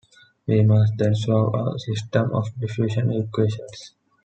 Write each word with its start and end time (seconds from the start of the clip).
We 0.47 0.63
must 0.63 0.93
then 0.97 1.13
solve 1.13 1.53
a 1.53 1.77
system 1.77 2.33
of 2.33 2.49
diffusion 2.59 3.11
equations. 3.11 3.93